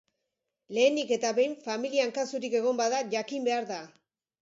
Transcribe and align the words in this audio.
Lehenik 0.77 1.13
eta 1.17 1.33
behin, 1.41 1.53
familian 1.67 2.17
kasurik 2.19 2.59
egon 2.63 2.83
bada 2.83 3.07
jakin 3.17 3.51
behar 3.53 3.73
da. 3.77 3.83